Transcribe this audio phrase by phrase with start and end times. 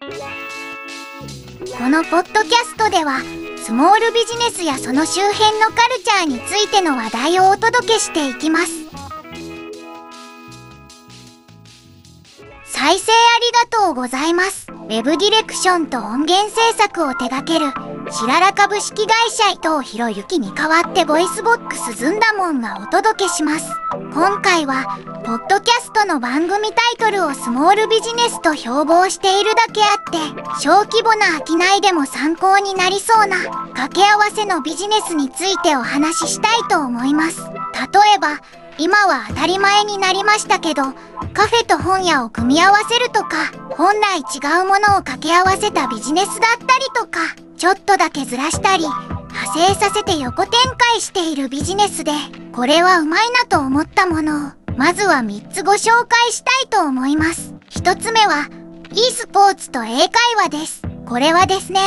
[0.00, 3.20] このポッドキャストでは
[3.58, 8.84] スモールビジネスやその周辺のカルチャーについての話題をお届けしていきます。
[12.74, 14.66] 再生ありがとうございます。
[14.68, 17.66] ウェブディレクションと音源制作を手掛ける
[18.10, 23.70] 白良株式会社伊藤博之に代わって VOICEVOXずんだもんがお届けします。
[24.12, 37.40] 今回はポッドキャストの番組タイトルをスモールビジネスと標榜しているだけあって小規模な商いでも参考になりそうな掛け合わせのビジネスについてお話ししたいと思います。
[37.40, 38.40] 例えば
[38.78, 40.82] 今は当たり前になりましたけど
[41.32, 47.20] カフェと本屋を組み合わせるとか本来違うものを掛け合わせたビジネスだったりとか
[47.56, 52.12] ちょっとだけずらしたり派生させて横展開しているビジネスで
[52.52, 57.54] これはうまいなと思ったものをまずは3つご紹介したいと思います。
[57.70, 58.48] 1つ目は
[58.92, 60.82] e スポーツと英会話です。
[61.06, 61.80] これはですね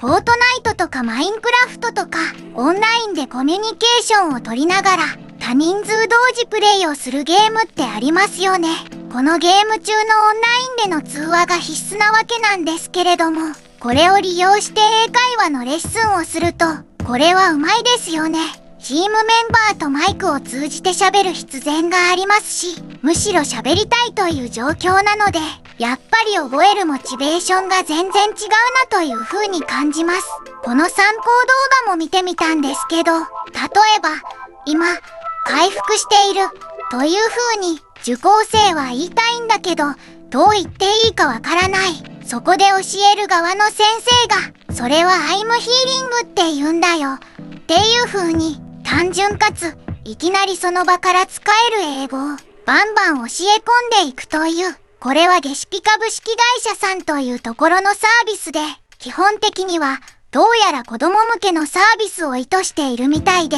[0.00, 2.18] フォートナイトとかマインクラフトとか
[2.54, 8.68] オンラインでコミュニケーションを取りながら多人数同時プレイをするゲームってありますよね。
[9.12, 16.64] このゲーム中のオンラインでの通話が必須なわけなんですけれども、これを利用して英会話のレッスンをすると、
[17.04, 18.38] これはうまいですよね。
[18.82, 25.40] チームメンバーとマイクを通じて喋る必然がありますし、むしろ喋りたいという状況なので、
[25.76, 28.34] やっぱり覚えるモチベーションが全然違うな
[28.88, 30.22] という風に感じます。
[30.62, 31.22] この参考
[31.84, 33.24] 動画も見てみたんですけど、例
[33.98, 34.08] えば、
[34.66, 34.86] 今、
[35.44, 36.48] 回復している
[36.90, 39.84] という風に受講生は言いたいんだけど
[40.30, 41.86] どう言っていいかわからな。
[41.86, 41.92] い
[42.26, 42.78] そこで教
[43.12, 47.14] える側の先生がそれはアイムヒーリングって言うんだよ。
[47.14, 52.16] っていう風に単純かついきなりその場から使える英語。
[52.18, 52.36] を
[52.66, 58.60] バンバン教え込んでいくというこれは下式株式会社さんというところのサービスで
[58.98, 63.56] 基本的にはどうやら子供向けのサービスを意図しているみたいで、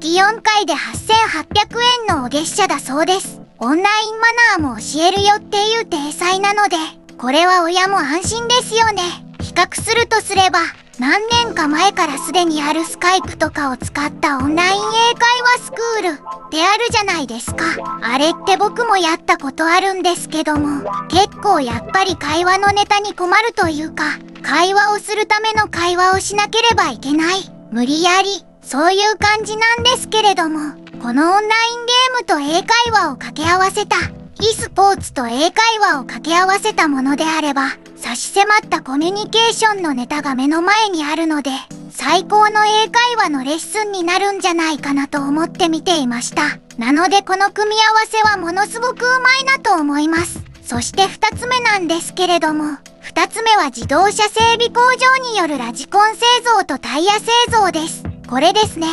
[0.00, 1.78] 月4回で8800
[2.08, 3.42] 円のお月謝だそうです。
[3.58, 6.76] オンラインマナーも教えるよっていう体裁なので、
[7.18, 9.02] これは親も安心ですよね。
[9.42, 10.60] 比較するとすれば、
[10.98, 17.64] 何年か前からすでにあるスカイプとかを使ったオンライン英会話スクールってあるじゃないですか。
[18.00, 24.04] あれって僕もやったことあるんですけども、結構やっぱり会話のネタに困るというか、
[24.42, 27.52] 会話をするための会話をしなければいけない。
[27.70, 33.96] 無理やり、そういう感じなんですけれども、このオンラインゲームと英会話を掛け合わせた、
[34.40, 41.50] e スポーツと英会話を掛け合わせたものであれば、差し迫ったコミュニケーションのネタが目の前にあるので、
[41.90, 46.58] 最高の英会話のレッスンになるんじゃないかなと思って見ていました。
[46.78, 50.40] なのでこの組み合わせはものすごくうまいなと思います。
[50.64, 57.99] そして2つ目なんですけれども、2つ目は自動車整備工場によるラジコン製造とタイヤ製造です。
[58.30, 58.86] これですね。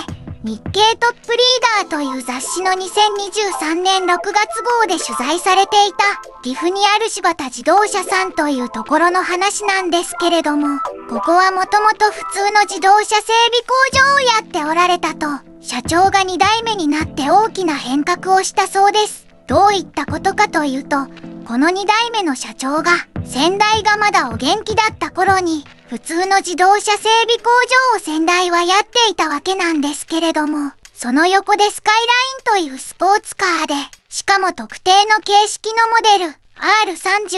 [0.44, 15.28] 日経トップリーダーという雑誌の2023年6月号で取材されていた岐阜にある柴田自動車さんというところの話なんですけれども、ここはもともと普通の自動車整備工場をやっておられたと、
[15.62, 19.28] 社長が2代目になって大きな変革をしたそうです。
[19.46, 21.06] どういったことかというと、
[21.46, 22.92] この2代目の社長が
[23.24, 27.50] 先代がまだお元気だった頃に普通の自動車整備工
[27.94, 31.96] 場を先代はやっていたわけなんですけれども、その横でスカイ
[32.54, 33.74] ラインというスポーツカーで、
[34.10, 36.36] しかも特定の形式のモデル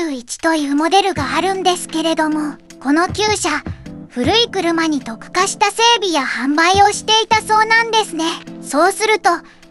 [0.02, 3.50] R31 というモデルがあるんですけれども、この旧車、
[4.08, 8.26] 古い車に特化した整備や販売をしていたそうなんですね。
[8.64, 9.30] そうすると、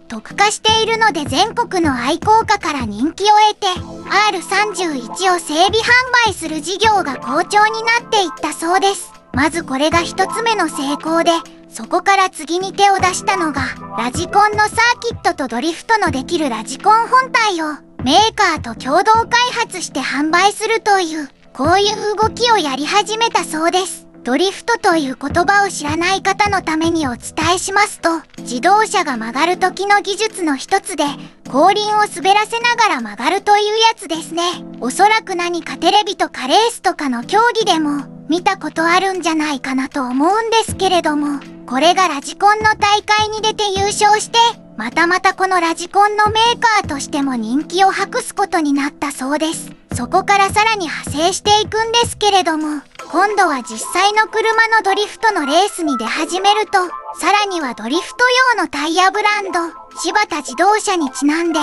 [0.08, 9.12] 特化しているので全国の愛好家から人気を得て R31 を整備販売する事業が好調になっていったそうです。
[9.32, 11.30] まずこれが一つ目の成功で
[11.68, 13.62] そこから次に手を出したのが
[13.96, 24.07] ラジコンのサーキットとドリフトのできるラジコン本体をメーカーと共同開発して販売するというこういう動きをやり始めたそうです。
[24.24, 31.04] ドリフトという言葉を知らない方のためにお伝えしますと、自動車が曲がる時の技術の一つで、
[31.48, 34.42] 後輪を滑らせながら曲がるというやつですね。
[34.80, 44.38] おそらく何かテレビとかレースとかの競技でも見たことあるんじゃないかなと思うんですけれども、これがラジコンの大会に出て優勝して、
[44.76, 49.72] またまたこのラジコンのメーカーとしても人気を博すことになったそうです。
[49.94, 56.72] そこからさらに派生していくんですけれども、今度は実際の車のドリフトのレースに出始めると、
[57.18, 58.24] さらにはドリフト
[58.54, 59.60] 用のタイヤブランド、
[59.98, 61.58] 柴田自動車にちなんで、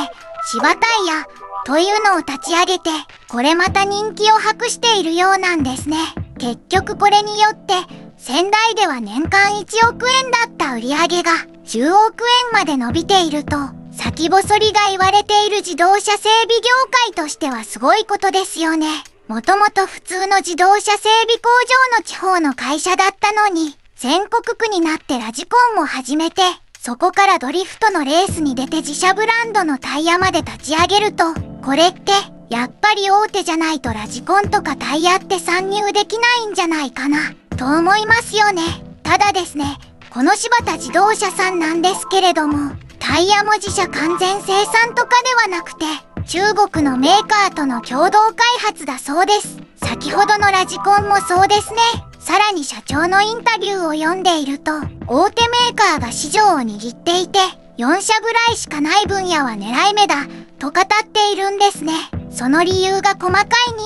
[0.51, 1.25] 柴タイヤ
[1.65, 2.89] というのを立ち上げて、
[3.29, 5.97] これまた人気を博しているようなんですね。
[6.39, 7.75] 結局これによって、
[8.17, 11.31] 仙台では年間1億円だった売り上げが
[11.65, 13.57] 10億円まで伸びていると、
[13.91, 18.87] 先細りが言われている自動車整備業界としてはすごいことですよね。
[19.27, 21.49] もともと普通の自動車整備工
[21.93, 26.43] 場の地方の会社だったのに、全国区になってラジコンも始めて、
[26.79, 31.33] そこからドリフトのレースに出て自社ブランドのタイヤまで立ち上げると、
[31.63, 32.11] これって、
[32.51, 38.61] やっぱり大手じゃないとラジコンとかタイヤって参入できないんじゃないかな、と思いますよね。
[39.01, 39.79] ただですね、
[40.11, 45.85] この柴田自動車さんなんですけれども、タイヤも自社完全生産とかではなくて、
[46.27, 49.59] 中国のメーカーとの共同開発だそうです。
[49.77, 51.77] 先ほどのラジコンもそうですね。
[52.19, 54.71] さらに社長のインタビューを読んでいると、
[55.07, 57.37] 大手メーカーが市場を握っていて、
[57.77, 60.25] 4社ぐらいしかない分野は狙い目だ、
[60.57, 61.93] と語っているんですね。
[62.31, 63.45] その理由が細かい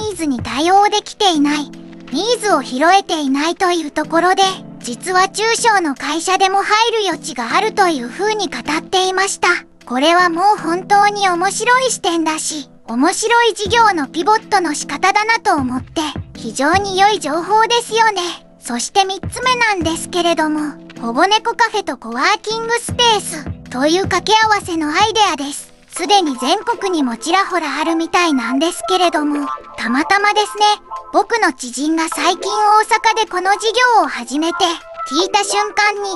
[0.10, 1.70] ニーズに対応できていない、
[2.12, 4.44] ニーズを拾えていないというところで、
[4.80, 9.69] 実は中小の会社でも入る余地があるという風に語っていました。
[9.90, 16.02] これはもう本当に面白い視点だし、面白い事業のピボットの仕方だなと思って、
[16.38, 18.22] 非常に良い情報ですよね。
[18.60, 25.74] そして3つ目なんですけれども、保護猫カフェとコワーキングスペースという掛け合わせのアイデアです。
[25.88, 30.66] すでに全国にもちらほらあるみたいなんですけれども、たまたまですね、
[31.14, 34.58] 僕の知人が最近大阪でこの事業を始めて、
[35.12, 36.12] 聞いた瞬間に、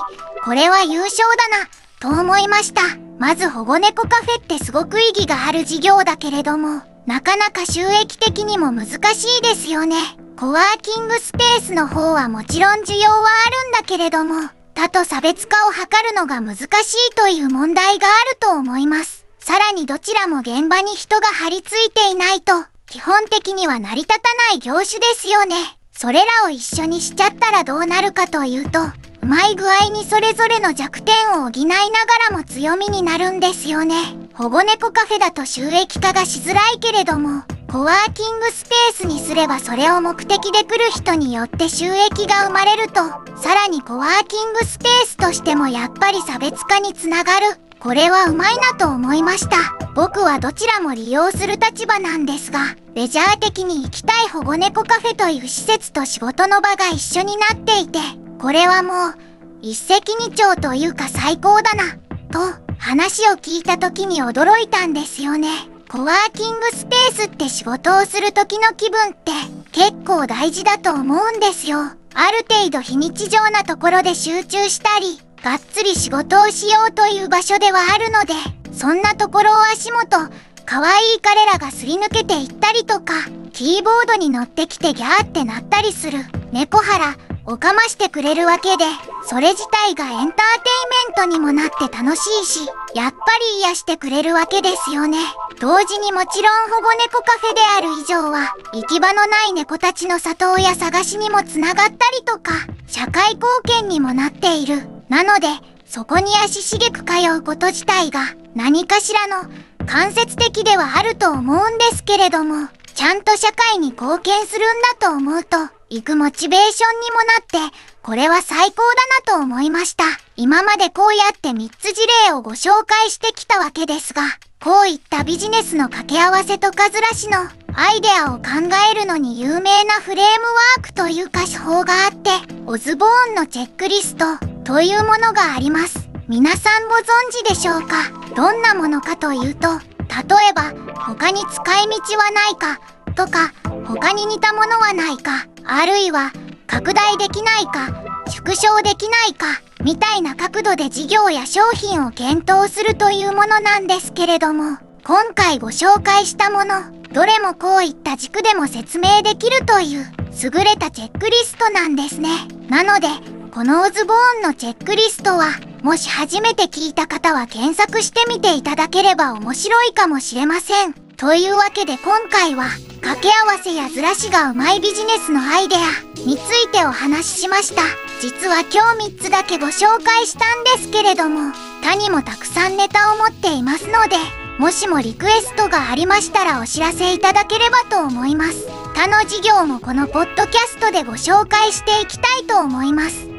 [0.45, 1.67] これは優勝だな、
[1.99, 3.12] と思いました。
[3.23, 8.85] まず保護猫カフェってすごく意義がある事業だけれども、なかなか収益的にも難
[9.15, 9.95] しいですよね。
[10.37, 19.25] コワーキングスペースの方はもちろん需要はあるんだけれども、他と差別化を図るのが難しいという問題があると思います。
[19.39, 22.51] さらにどちらも現場に人が張り付いていないと、
[22.87, 24.19] 基本的には成り立た
[24.51, 25.55] ない業種ですよね。
[25.93, 28.79] それらを一緒にしちゃったらどうなるかというと、
[29.23, 31.15] うまい具合にそれぞれの弱点
[31.45, 31.87] を補いなが
[32.29, 33.95] らも強みになるんですよね。
[34.33, 42.95] 保護猫カフェだと収益化がしづらいけれども、コワーキングスペースにすればそれを目的で来る人によって収益が生まれると、
[43.37, 47.45] さらにコワーキングスペースとしてもやっぱり差別化につながる。
[47.79, 49.55] これはうまいなと思いました。
[49.95, 57.99] 僕はどちらも利用する立場なんですが、レジャー的に行きたい保護猫カフェという施設と仕事の場が一緒になっていて、
[58.43, 59.15] これはもう、
[59.61, 61.93] 一石二鳥というか最高だな、
[62.29, 65.47] と話を聞いた時に驚いたんですよね。
[65.89, 69.31] コワーキングスペースって仕事をする時の気分って
[69.71, 71.79] 結構大事だと思うんですよ。
[71.79, 78.33] ある程度非日常なところで集中したり、がっつり仕事をしようという場所ではあるので、
[78.77, 80.17] そんなところを足元、
[80.65, 83.13] 可愛い彼らがすり抜けていったりとか、
[83.53, 86.19] キーボードに乗ってきてギャーってなったりする、
[86.51, 88.85] 猫原、をかましてくれるわけで、
[89.25, 92.59] それ自体がエンターテインメントにもなって楽しいし、
[92.95, 93.17] やっぱ
[93.55, 95.17] り癒してくれるわけですよね。
[95.59, 102.53] 同時にもちろん保護猫カフェである以上は、行き場のない猫たちの里親探しにもつながったりとか、
[102.87, 104.87] 社会貢献にもなっている。
[105.09, 105.47] なので、
[105.85, 108.21] そこに足しげく通うこと自体が、
[108.55, 109.49] 何かしらの
[109.85, 115.57] 間接的ではあると思うんですけれども、ちゃんと社会に貢献するんだと思うと、
[115.93, 118.81] 行くモチベーションにもなって、これは最高
[119.27, 120.05] だなと思いました。
[120.35, 124.23] 今までこうやって3つ事例をご紹介してきたわけですが、
[124.59, 127.37] こういったビジネスの掛け合わせとかずらしの
[127.75, 128.43] アイデアを考
[128.91, 132.31] えるのに有名なフレームワークというか手法があって、
[132.65, 134.25] オズボーンのチェックリスト
[134.63, 136.09] というものがあります。
[136.27, 138.09] 皆さんご存知でしょうか？
[138.35, 142.81] どんなものかというと、例えば他に使い道はないか
[143.13, 143.53] とか
[143.85, 146.31] 他に似たものはないかあるいは
[146.67, 156.75] 拡大できないか縮小できないかみたいな角度で事業や商品を検討するというものなんですけれども今回ご紹介したもの
[157.11, 160.05] どれもこういった軸でも説明できるという
[160.41, 162.29] 優れたチェックリストなんですね。
[162.69, 163.07] なので
[163.53, 165.49] このオズボーンのチェックリストは
[165.83, 171.02] もし初めて聞いた方は検索してみていただければ面白いかもしれません。
[171.23, 172.65] というわけで今回は
[172.99, 175.79] 掛け合わせやずらしがうまいビジネスのアイデア
[176.27, 177.81] についてお話ししました。
[178.19, 184.17] 実は今日3つだけご紹介したんですけれども他にもたくさんネタを持っていますので
[184.59, 188.67] もしもリクエストがありましたらお知らせいただければと思います。
[188.93, 193.32] 他の事業もこのポッドキャストでご紹介していきたいと思います。